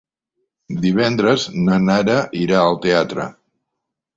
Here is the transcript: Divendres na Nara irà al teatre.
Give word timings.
Divendres 0.85 1.45
na 1.67 1.77
Nara 1.89 2.17
irà 2.47 2.59
al 2.71 2.81
teatre. 2.87 3.29